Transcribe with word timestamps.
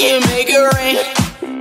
can 0.00 0.20
make 0.30 0.48
it 0.48 0.56
rain, 0.76 0.96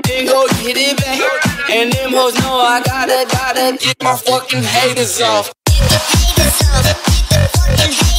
then 0.03 0.25
go 0.25 0.47
get 0.63 0.77
it 0.77 0.95
back. 0.95 1.69
And 1.69 1.91
them 1.91 2.13
hoes 2.13 2.35
know 2.39 2.55
I 2.55 2.81
gotta, 2.81 3.27
gotta 3.29 3.77
get 3.77 4.01
my 4.01 4.15
fucking 4.15 4.63
haters 4.63 5.19
off. 5.19 5.51
Get 5.65 5.75
the 5.89 5.99
haters 5.99 6.61
off, 6.63 6.85
get 6.85 7.29
the 7.29 7.59
fucking 7.59 7.75
haters 7.75 8.13
off. 8.13 8.18